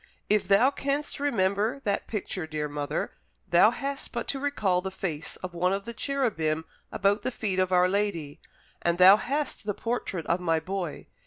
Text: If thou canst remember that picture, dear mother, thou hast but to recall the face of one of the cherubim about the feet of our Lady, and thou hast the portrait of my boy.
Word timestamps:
If 0.31 0.47
thou 0.47 0.71
canst 0.71 1.19
remember 1.19 1.79
that 1.83 2.07
picture, 2.07 2.47
dear 2.47 2.67
mother, 2.67 3.11
thou 3.47 3.69
hast 3.69 4.11
but 4.11 4.27
to 4.29 4.39
recall 4.39 4.81
the 4.81 4.89
face 4.89 5.35
of 5.43 5.53
one 5.53 5.73
of 5.73 5.85
the 5.85 5.93
cherubim 5.93 6.65
about 6.91 7.21
the 7.21 7.29
feet 7.29 7.59
of 7.59 7.71
our 7.71 7.87
Lady, 7.87 8.41
and 8.81 8.97
thou 8.97 9.17
hast 9.17 9.63
the 9.63 9.75
portrait 9.75 10.25
of 10.25 10.39
my 10.39 10.59
boy. 10.59 11.05